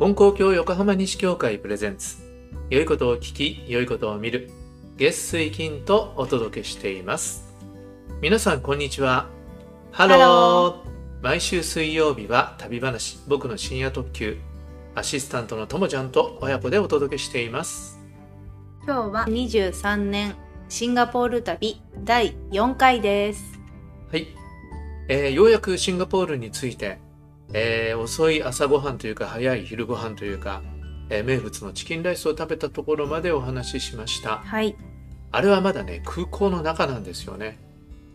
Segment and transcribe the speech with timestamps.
[0.00, 2.16] 金光教横浜西教会 presents。
[2.70, 4.50] 良いことを聞き良いことを見る。
[4.96, 7.54] 月水金とお届けしています。
[8.22, 9.28] 皆さんこんにちは。
[9.92, 13.18] ハロー毎週水曜日は旅話。
[13.28, 14.38] 僕の深夜特急。
[14.94, 18.00] アシスタントのともちゃんと親子でお届けしています。
[18.86, 20.34] 今日は23年
[20.70, 23.60] シンガポール旅第4回です。
[24.10, 24.28] はい、
[25.10, 26.98] えーようやくシンガポールについて、
[27.52, 30.62] えー遅い朝ごはんというか早い昼ごはんというか、
[31.08, 34.76] えー名物のチキンライスを食べたところまでお話ししましたはい。
[35.32, 37.58] あれはまだね空港の中なんですよね、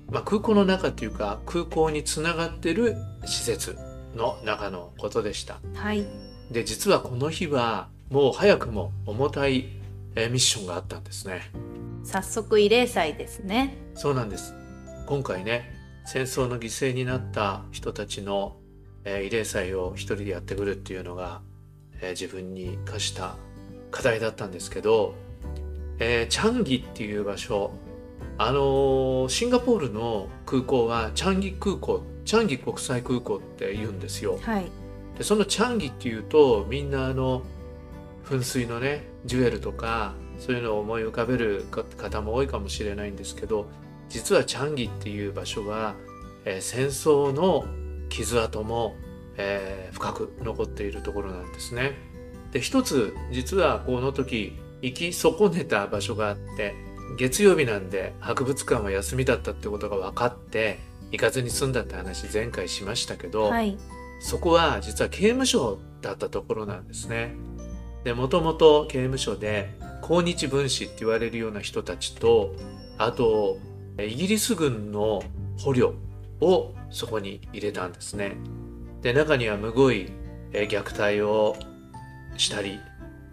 [0.10, 3.78] まあ、空港の中というか空港につながってる施設
[4.16, 6.06] の中のことでしたはい。
[6.52, 9.70] で実はこの日はもう早くも重たい、
[10.16, 11.42] えーミッションがあったんですね
[12.04, 13.76] 早速慰霊祭ですね。
[13.96, 14.54] そうなんです
[15.08, 15.74] 今回ね
[16.06, 18.58] 戦争の犠牲になった人たちの、
[19.06, 21.42] えー慰霊祭を一人でやってくるっていうのが、
[22.02, 23.36] えー自分に課した
[23.92, 25.14] 課題だったんですけど、
[26.00, 27.72] えーチャンギっていう場所
[28.38, 34.66] あのーシンガポールの空港はチャンギ空港チャンギ国際空港って言うんですよはい。
[35.18, 37.44] でそのチャンギっていうとみんなあの
[38.26, 43.68] 噴水のねジュエルとかそういうのを思い浮かべるか方も多いかもしれないんですけど
[44.10, 45.96] 実はチャンギっていう場所は、
[46.44, 47.66] えー戦争の
[48.10, 48.96] 傷跡も、
[49.38, 51.94] えー深く残っているところなんですね。
[52.52, 56.76] で一つ実はこの時行き損ねた場所があって
[57.18, 60.80] 月曜日なんで博物館は休みだったってことが分かって
[61.12, 63.78] 行かずに済んだって話前回しましたけど、はい。
[64.20, 67.36] そこは実は刑務所だったところなんですね。
[68.04, 72.56] で、もともと刑務所で、抗日分子って言われるような人たちと、
[72.98, 73.58] あと、
[74.00, 75.24] イギリス軍の
[75.58, 75.96] 捕虜
[76.46, 78.36] をそこに入れたんですね。
[79.02, 80.12] で、中にはむごい
[80.54, 81.56] えー虐待を
[82.38, 82.80] したり、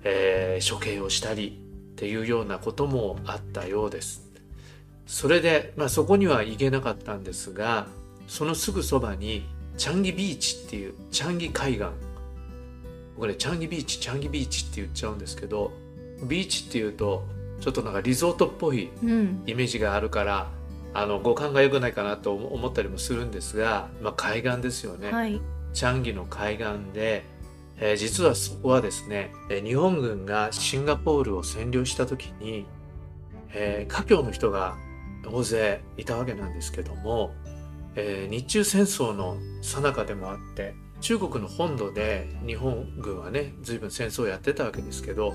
[0.04, 1.60] えー処刑をしたり
[1.92, 4.30] っていうようなこともあったようです。
[5.06, 7.86] それで、まあ、そこには行けなかったんですが、
[8.26, 9.44] そのすぐそばに
[9.76, 11.86] チャンギビーチっていうチャンギ海岸
[13.18, 15.72] これチャンギビーチチャンギビーチって言っちゃうんですけど
[16.24, 17.24] ビーチっていうと
[17.60, 19.42] ちょっとなんかリゾートっぽいうん。
[19.46, 20.50] イメージがあるから
[20.94, 25.40] あの五感が良くないかなと思ったりもするんですが、まあ、海岸ですよね、はい。
[25.72, 27.24] チャンギの海岸で、
[27.78, 32.66] えー実はそこはですねえー日本軍がシンガポールを占領した時に、
[33.54, 34.76] えー華僑の人が
[35.26, 37.32] 大勢いたわけなんですけども、
[37.94, 45.32] えー日中戦争の最中でもあって中国の本土で日本軍はね随分戦争をやってたわけですけど、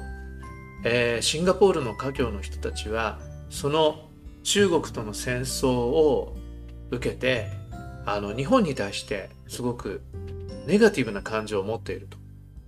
[0.85, 3.19] えーシンガポールの華僑の人たちは
[3.49, 4.06] その
[4.47, 6.33] 中国との戦争を
[6.89, 7.51] 受けて
[8.05, 10.01] あの日本に対してすごく
[10.65, 12.17] ネガティブな感情を持っていると。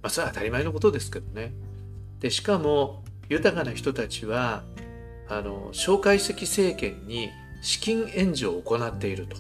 [0.02, 1.54] まあそれは当たり前のことですけどね。
[2.20, 4.64] でしかも豊かな人たちは
[5.30, 7.30] あの蒋介石政権に
[7.62, 9.38] 資金援助を行っていると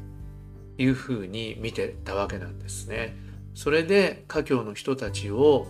[0.77, 3.17] いうふうに見てたわけなんですね。
[3.53, 5.67] それで華僑の人たちを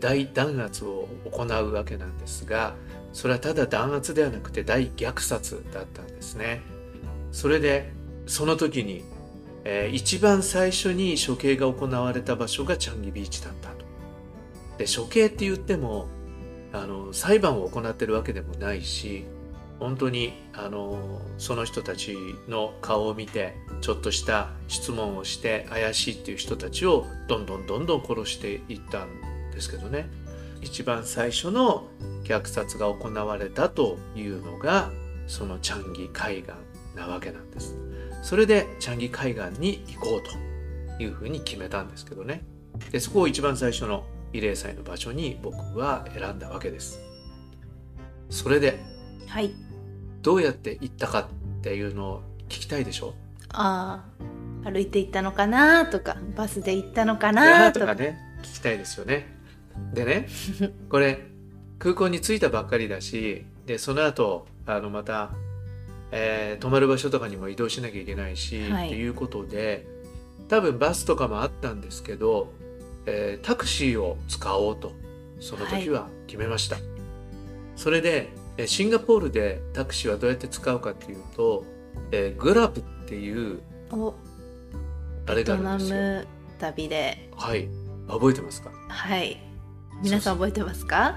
[0.00, 2.74] 大弾圧を行うわけなんですが
[3.14, 6.60] それはただ弾圧ではなくて大虐殺だったんですね。
[7.32, 7.92] それで
[8.26, 9.04] その時に、
[9.64, 13.84] えー一番最初に処刑が行われた場所がチャンギビーチだったと。
[14.78, 16.08] で処刑って言っても
[16.72, 19.24] あの裁判を行ってるわけでもないし
[19.78, 22.16] 本当にあのその人たち
[22.48, 29.08] の顔を見てちょっとした質問をして怪しいっていう人たちをどんどんどんどん殺していったん
[29.52, 30.08] ですけどね
[30.64, 31.86] 一番最初の
[32.24, 34.90] 虐殺が行われたというのが
[35.26, 36.52] そのチャンギ海岸
[36.96, 37.76] なわけなんです。
[38.22, 42.42] それでチャンギ海岸に行こうというふうに決めたんですけどね。
[42.90, 46.98] でそこを一番最初の慰霊祭の場所に僕は選んだわけです。
[48.30, 48.80] それで
[49.28, 49.52] はい。
[50.22, 51.26] どうやって行ったかっ
[51.60, 53.14] ていうのを聞きたいでしょ
[53.50, 54.02] あ
[54.64, 57.86] あ、歩いて行ったのかなとか、バスで行ったのかなとか。
[57.86, 59.33] とかね聞きたいですよね
[59.92, 60.28] でね
[60.88, 61.26] これ
[61.78, 65.30] 空港に着いたばっかりだしでその後あのまた、
[66.12, 68.86] えー泊まる場所とかにも移動しなきゃいけないし、はい。
[68.86, 69.86] っていうことで
[70.48, 72.52] 多分バスとかもあったんですけど、
[73.06, 74.92] えータクシーを使おうと
[75.40, 76.76] その時は決めました、
[77.76, 81.64] それでえーシンガポールでタクシーはどうやって使うかっていうと、
[82.12, 83.60] えーグラブっていう
[83.90, 84.14] お、
[85.26, 85.96] あれがあるんですよ。
[85.96, 86.26] ム
[86.58, 87.28] 旅で。
[87.36, 87.68] はい。
[88.08, 88.70] 覚えてますか？
[88.88, 89.38] はい。
[90.02, 91.16] 皆さん覚えてますか？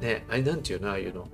[0.00, 1.28] ねあれなんていうのああいうの。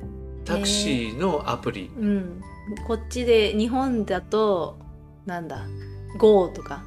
[0.45, 2.41] タクシーのアプリ、うん。
[2.87, 4.79] こっちで、日本だと、
[5.27, 5.67] なんだ、
[6.19, 6.83] GO とか、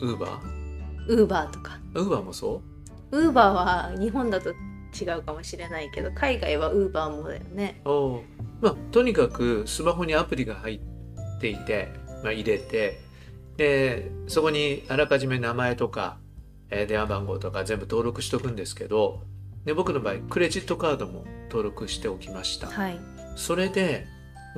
[0.00, 1.06] ウーバー？
[1.08, 1.78] ウーバーとか。
[1.94, 2.60] ウーバーもそ
[3.12, 7.80] ウーバーは日本だと違うかもしれないけど海外はウーバーもだよね。
[7.84, 8.22] おう。
[8.60, 11.88] まあとにかくスマホにアプリが入っていて、
[12.22, 13.00] まあ、入れて
[13.56, 16.18] でそこにあらかじめ名前とか、
[16.70, 19.22] えー電話番号とか全部登録しとくんですけど
[19.64, 22.68] で僕の場合クレジットカードも登録しておきました。
[22.68, 23.00] はい。
[23.36, 24.06] それで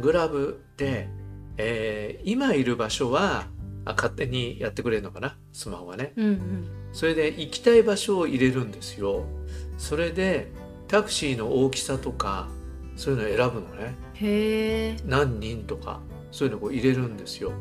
[0.01, 1.09] グラブで、
[1.57, 3.47] えー今いる場所は
[3.85, 5.37] あ勝手にやってくれるのかな？
[5.53, 6.13] スマホがね。
[6.17, 6.69] うんうん。
[6.93, 9.25] それで行きたい場所を入れるんですよ。
[9.77, 10.53] それで
[10.87, 12.49] タクシーの大きさとか
[12.97, 13.97] そういうのを選ぶのね。
[14.15, 16.01] へえ何人とか
[16.31, 17.53] そういうのを入れるんですよ。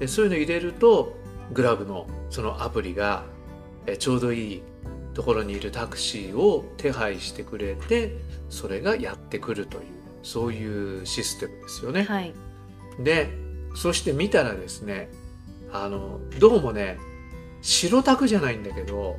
[0.00, 1.16] でそういうの入れると
[1.52, 3.24] グラブのそのアプリが
[3.86, 4.62] えちょうどいい
[5.14, 8.16] ところにいるタクシーを手配してくれて
[8.50, 9.84] それがやってくるという
[10.22, 12.04] そういうシステムですよね。
[12.04, 12.34] はい
[13.00, 13.28] で
[13.74, 15.10] そして見たらですね
[15.72, 16.96] あのどうもね
[17.60, 19.16] 白タクじゃないんだけど、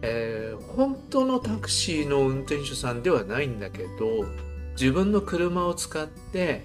[0.00, 4.24] えー本当のタクシーの運転手さんではないんだけど
[4.72, 6.62] 自分の車を使って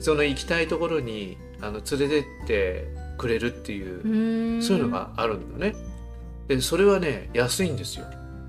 [0.00, 2.88] その行きたいところにあの連れてって
[3.18, 5.74] くれるっていうそういうのがあるんだね。
[6.48, 8.06] でそれはね安いんですよ。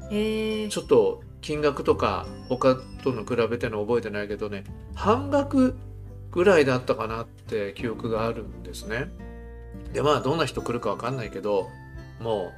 [0.10, 4.64] ちょっと金額とか他との比べての覚えてないけどね
[4.94, 5.76] 半額
[6.32, 9.12] ぐらいだったかなって記憶があるんですね。
[9.94, 11.70] でまあどんな人来るかわかんないけど
[12.20, 12.52] も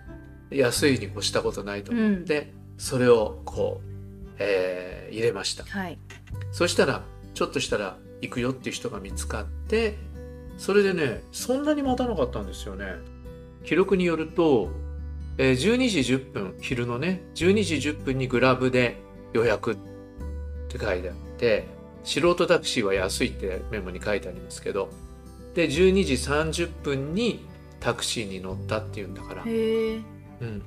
[0.51, 3.87] う安いに越したことないと思って、それをこう、
[4.39, 5.63] えー入れました。
[5.63, 5.97] はい
[6.51, 7.03] そしたら
[7.33, 9.97] ちょっとしたら行くよっていう人が見つかって
[10.57, 12.85] それでねそんなに待たなかったんですよね。
[13.63, 14.69] 記録によると、
[15.37, 18.97] えー12時10分昼のね12時10分にグラブで
[19.33, 19.77] 予約っ
[20.67, 21.65] て書いてあって
[22.03, 24.89] 素人タクシーは安いってメモに書いてありますけど
[25.53, 27.45] で12時30分に
[27.79, 30.63] タクシーに乗ったっていうんだから、うん、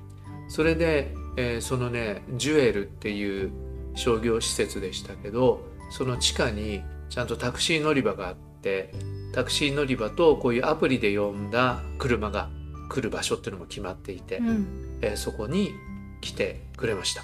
[0.49, 3.53] それで、えーそのねジュエルっていう
[3.95, 8.93] 商業施設でしたけどその地下にちゃんとタクシー乗り場があって
[9.33, 12.51] タクシー乗り場とこういうアプリで呼んだ車が
[12.91, 14.99] 来る場所っていうのも決まっていて、うん。
[15.01, 15.73] えーそこに
[16.21, 17.23] 来てくれました。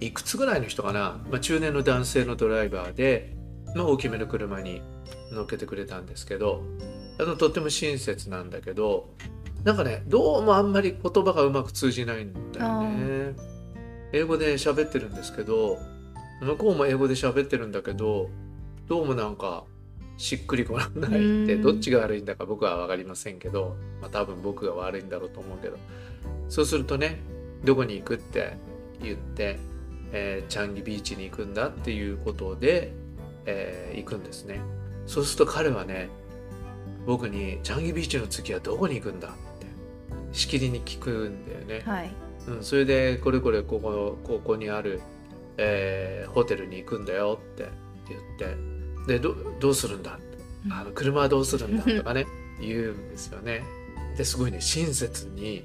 [0.00, 3.36] いくつぐらいの人かな、まあ、中年の男性のドライバーで、
[3.74, 4.82] まあ、大きめの車に
[5.30, 6.62] 乗っけてくれたんですけど
[7.20, 9.14] あのとっても親切なんだけど
[9.64, 13.36] なんかねどうもあんまり言葉がうまく通じないんだよね。
[14.12, 15.78] 英語で喋ってるんですけど
[16.42, 18.28] 向こうも英語で喋ってるんだけど
[18.88, 19.64] どうもなんか
[20.22, 21.62] しっくりこないってうん。
[21.62, 25.76] どっちが悪いんだか僕は分かりませんけど、まあ、多分僕が悪いんだろうと思うけど。
[26.48, 27.18] そうするとね
[27.64, 28.56] どこに行くって
[29.02, 29.58] 言って、
[30.12, 32.92] えーチャンギビーチに行くんだっていうことで、
[33.46, 34.60] えー行くんですね。
[35.06, 36.08] そうすると彼はね
[37.04, 39.66] 僕に「チャンギビーチの次はどこに行くんだ?」って
[40.32, 42.12] しきりに聞くんだよね、はい。
[42.46, 45.00] うん、それでこれこれここここにある、
[45.56, 47.68] えーホテルに行くんだよって
[48.08, 48.71] 言って
[49.06, 50.18] でどどうするんだ？
[50.70, 51.82] あの車はどうするんだ？
[51.84, 52.26] とかね
[52.60, 53.62] 言うんですよね。
[54.16, 55.64] ですごいね親切に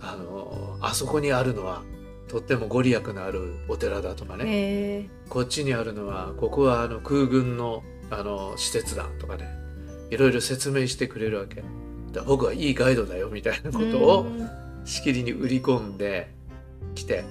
[0.00, 1.82] あのあそこにあるのは
[2.28, 5.08] とってもご利益のあるお寺だとかね。
[5.28, 9.48] こっちにあるのはここはあの空軍のあの施設だとかね。
[10.10, 11.62] いろいろ説明してくれるわけ。
[12.12, 14.26] だ僕はいいガイドだよみたいなことを
[14.84, 16.34] しきりに売り込んで
[16.96, 17.24] きて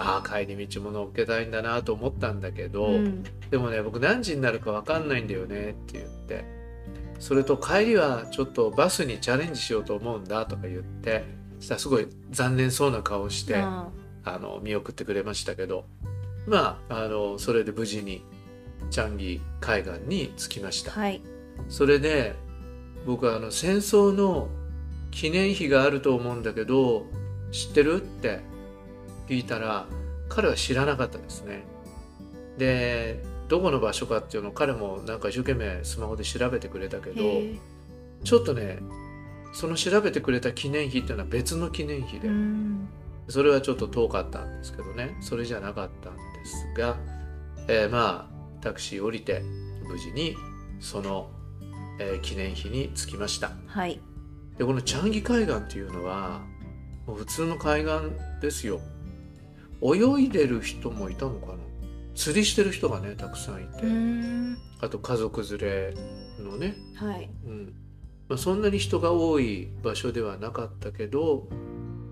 [0.00, 3.22] ああ帰り道も乗っけたいんだなと思ったんだけど、うん。
[3.50, 6.44] でもね僕何時になるか分かんないんだよねって言って
[7.18, 11.24] それと帰りはちょっとバスにチャレンジしようと思うんだとか言って
[11.58, 13.88] そしたらすごい残念そうな顔してあ
[14.24, 15.84] あの見送ってくれましたけど
[16.46, 18.24] まああのそれで無事に
[18.90, 20.92] チャンギ海岸に着きました。
[20.92, 21.20] はい。
[21.68, 22.34] それで
[23.06, 24.48] 僕はあの戦争の
[25.10, 27.04] 記念碑があると思うんだけど
[27.52, 27.96] 知ってる？
[27.96, 28.40] って
[29.30, 29.86] 聞いたら
[30.28, 31.62] 彼は知らなかったですね。
[32.58, 37.22] でどこの場所かっていうのを彼もなんか一生懸命スマホで調べてくれたけど
[38.24, 38.80] ちょっとね
[39.52, 42.88] その調べてくれた記念碑っていうのは別の記念碑で、うん。
[43.28, 45.16] それはちょっと遠かったんですけどね。
[45.20, 46.96] それじゃなかったんですが、
[47.68, 49.42] えーまあタクシー降りて
[49.88, 50.36] 無事に
[50.80, 51.30] その、
[52.00, 53.52] えー記念碑に着きました。
[53.66, 54.00] はい。
[54.58, 56.42] でこのチャンギ海岸っていうのは
[57.06, 57.92] もう普通の海岸
[58.42, 58.80] ですよ
[59.82, 61.54] 泳いでる人もいたのかな？
[62.14, 65.94] 釣りしてる人がねたくさんいて、うんあと家族連れ
[66.38, 66.74] のね。
[66.94, 67.30] はい。
[67.46, 67.74] うん。
[68.28, 71.48] まあ、そんなに人が多い場所ではなかったけど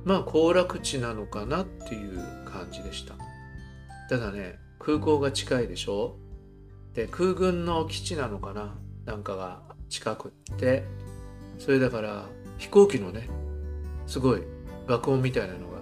[0.04, 3.14] まあ行楽地なのかなっていう感じでした。
[4.08, 6.16] ただね空港が近いでしょ？
[6.94, 8.76] で空軍の基地なのかな？
[9.04, 10.84] なんかが近くって。
[11.58, 13.28] それだから飛行機のね
[14.06, 14.42] すごい
[14.86, 15.77] 爆音みたいなのが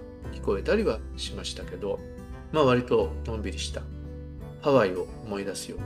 [0.47, 1.99] 聞こえたりはしましたけど
[2.53, 3.81] まあ割とのんびりした
[4.61, 5.85] ハワイを思い出すような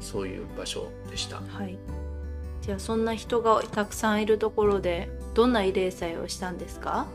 [0.00, 1.36] そういう場所でした。
[1.36, 1.78] はい。
[2.60, 7.06] じゃあそんな人がたくさんいるところでどんな慰霊祭をしたんですか？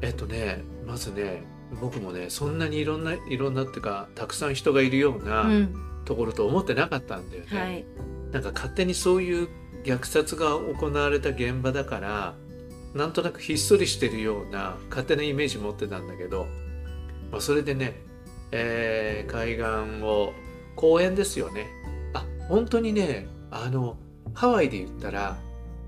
[0.00, 1.44] えっとねまずね
[1.80, 5.72] 僕もねそんなにいろんないろんなっていうかたくさん人がいるよううなん。
[6.04, 7.84] ところと思ってなかったんだよね、はい。
[8.32, 9.48] なんか勝手にそういう
[9.84, 12.34] 虐殺が行われた現場だから
[12.94, 16.46] なんとなくひっそりしてるような勝手なイメージ持ってたんだけど、
[17.30, 17.94] まあ、それでね、
[18.50, 20.32] えー海岸を
[20.76, 21.66] 公園ですよね。
[22.14, 23.96] あ本当にねあの
[24.34, 25.38] ハワイで言ったら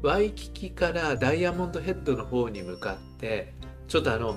[0.02, 3.54] ワイキキからダイヤモンドヘッドの方に向かって
[3.88, 4.36] ちょっとあの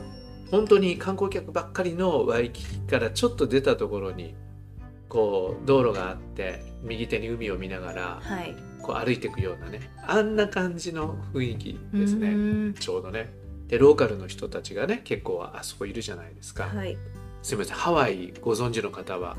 [0.50, 4.36] 本当に観光客ばっかりのワイキキからちょっと出たところに
[5.09, 8.55] こう道路があって右手に海を見ながらはい。
[8.81, 12.29] こう歩いていくようなねあんな感じの雰囲気ですうね
[12.69, 12.73] ん。
[12.73, 13.33] ちょうどね。
[13.67, 16.97] でローカルの人たちがね結構あそこいるじゃないですか、はい。
[17.41, 17.75] すいません。
[17.75, 19.35] ハワイご存知の方は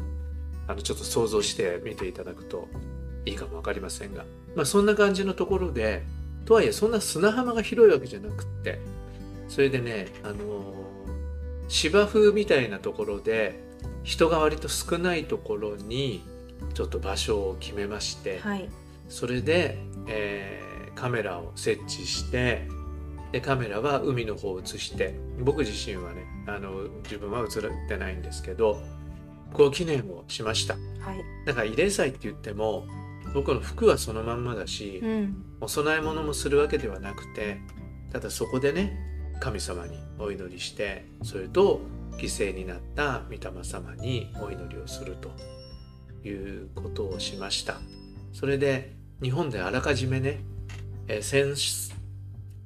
[0.67, 2.69] あのちょっと想像して見ていただくと
[3.25, 6.03] いいかも分かりませんが、まあ、そんな感じのところで
[6.45, 8.81] とはいえそんな砂浜が広いわけじゃなくって
[9.49, 10.79] それでねあのー
[11.69, 13.63] 芝生みたいなところで
[14.09, 16.23] 人が割と少ないところに
[16.73, 18.69] ちょっと場所を決めまして、はい。
[19.09, 22.67] それで、えーカメラを設置して
[23.31, 28.83] でカメラは海の方を映して僕自身はねあの自分は映ってないんですけど
[29.53, 30.75] こう記念をしました。
[30.75, 30.81] は
[31.15, 31.25] い。
[31.47, 32.85] だから慰霊祭って言っても
[33.33, 35.45] 僕の服はそのまんまだし、うん。
[35.61, 37.61] お供え物もするわけではなくて
[38.13, 38.99] ただそこでね
[39.39, 41.81] 神様にお祈りしてそれと
[42.19, 45.31] 犠牲になった御霊様にお祈りをすると
[46.29, 46.31] い
[46.65, 47.81] うことをしました。
[48.33, 50.41] それで日本であらかじめね、
[51.07, 51.57] えー戦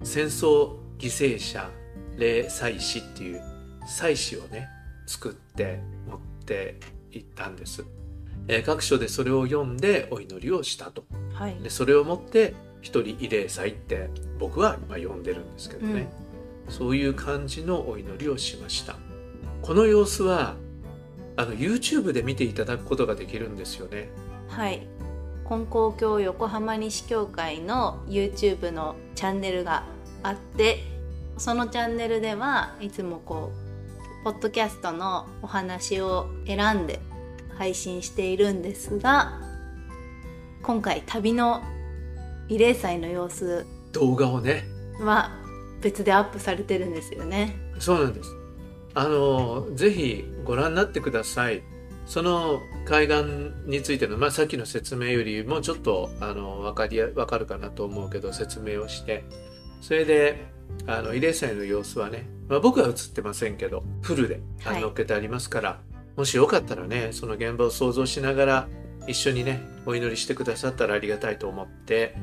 [0.02, 1.70] 戦争犠牲者
[2.16, 3.42] 霊祭祀っていう
[3.86, 4.68] 祭祀をね
[5.06, 6.80] 作って持って
[7.12, 7.84] いったんです、
[8.48, 11.04] えー各所でそれを読んでお祈りをしたと。
[11.34, 11.54] はい。
[11.62, 16.08] でそれをもって一人慰霊祭って僕は今呼んでるんですけどね、
[16.68, 18.96] そういう感じのお祈りをしました
[19.62, 20.56] この様子は
[21.36, 24.10] あの YouTube で見ていただくことができるんですよね。
[24.48, 24.86] はい。
[25.48, 29.84] 金光教横浜西教会の YouTube のチャンネルが
[30.22, 30.78] あって
[31.36, 33.52] そのチャンネルではいつもこ
[34.20, 37.00] うポッドキャストのお話を選んで
[37.58, 39.40] 配信しているんですが
[40.62, 41.62] 今回旅の
[42.48, 44.64] 慰霊祭の様子動画をね。
[45.00, 45.30] は
[45.80, 47.56] 別でアップされてるんですよね。
[47.78, 48.41] そうなんです
[48.94, 51.62] あのぜひご覧になってください。
[52.04, 53.24] その海岸
[53.64, 59.24] についての、まあ、さっきの説明よりもちょっとあの分かりや分かるかなと思うけど説明をして。
[59.80, 60.46] それで
[60.86, 65.80] あの慰霊祭の様子はね、まあ、僕は映ってませんけどフルで載っけてありますから、
[66.16, 68.68] もしよかったらねその現場を想像しながら
[69.08, 72.14] 一緒にねお祈りしてくださったらありがたいと思って、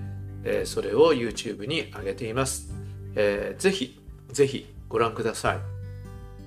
[0.43, 2.73] えーそれを YouTube に上げています、
[3.15, 3.99] えーぜひ
[4.31, 5.78] ぜひご覧ください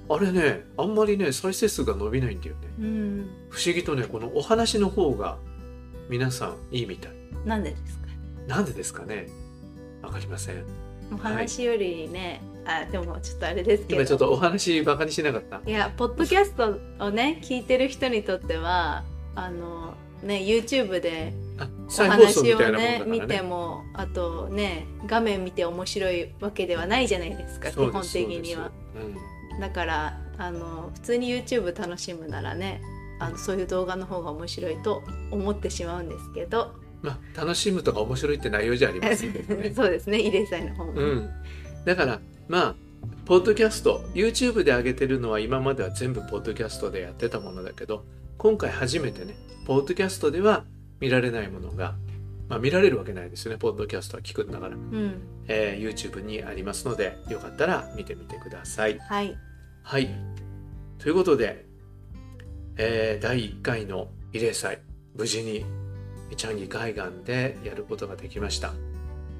[0.08, 2.68] あれねあんまりね再生数が伸びないんだよね。
[2.78, 5.38] うん、不思議とねこのお話の方が
[6.08, 7.12] 皆さんいいみたい。
[7.44, 8.06] なんでですか？
[8.46, 9.28] なんでですかね？
[10.02, 10.64] わかりません。
[11.12, 14.00] お話よりね、あでもちょっとあれですけど。
[14.00, 15.60] 今ちょっとお話バカにしなかった。
[15.64, 19.04] いやポッドキャストをね聞いてる人にとっては
[19.34, 23.04] あのね YouTube であお話をたいなもんね。
[23.06, 28.70] 見てもあとね画面見て面白いわけではないじゃないですか基本的には。
[28.96, 29.16] うん
[29.60, 32.80] だからあの普通に YouTube 楽しむならね
[33.18, 36.74] あのそういう動画の方が面白いと思ってしまうんですけど。
[37.02, 39.72] まあ楽しむとか面白いって内容じゃありませんけどね。
[39.74, 41.30] そうですね慰霊祭の方も、うん。
[41.84, 42.74] だからまあ
[43.24, 48.04] ポッドキャスト YouTube で上げてるのは今までは全部ポッドキャストでやってたものだけど
[48.38, 49.34] 今回初めてね
[49.66, 50.64] ポッドキャストでは
[51.00, 51.94] 見られないものが、
[52.52, 53.56] まあ、見られるわけないですよね。
[53.56, 55.22] ポッドキャストは聞くんだから、うん。
[55.48, 58.98] えー YouTube にありますのでよかったら見てみてください。
[58.98, 59.34] はい。
[59.82, 60.10] はい。
[60.98, 61.64] ということで、
[62.76, 64.80] えー第1回の慰霊祭
[65.16, 65.64] 無事に
[66.36, 68.74] チャンギ海岸でやることができました。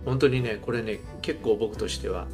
[0.07, 2.27] 本当にねこれね結構僕としては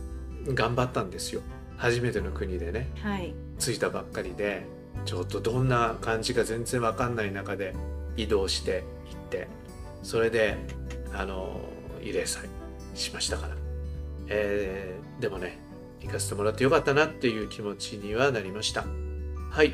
[0.47, 1.41] 頑張ったんですよ。
[1.77, 2.89] 初めての国でね。
[3.03, 3.35] はい。
[3.59, 4.65] 着いたばっかりで
[5.05, 7.75] ちょっとどんな感じか全然わかんない中で
[8.17, 9.49] 移動して行って
[10.03, 10.57] それで
[11.15, 11.61] あの
[12.01, 12.49] 慰霊祭
[12.95, 13.57] しましたから、
[14.29, 15.59] えーでもね
[16.01, 18.85] 行かせてもらってよかったなっていう気持ちにはなりました。
[19.51, 19.73] はい。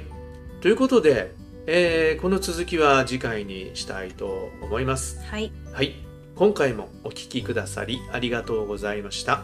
[0.62, 1.34] ということで、
[1.66, 5.22] えーこの続きは次回にしたいと思います。
[5.24, 5.52] はい。
[5.72, 5.94] はい。
[6.34, 9.42] 今回もお聞きくださりありがとうございました。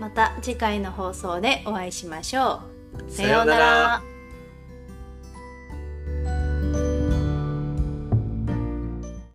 [0.00, 2.60] また次回の放送でお会いしましょ
[3.08, 3.10] う。
[3.10, 4.02] さようなら